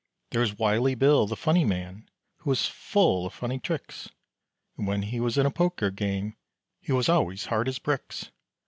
[0.31, 4.09] There is Wylie Bill, the funny man, Who was full of funny tricks,
[4.75, 6.35] And when he was in a poker game
[6.79, 8.31] He was always hard as bricks.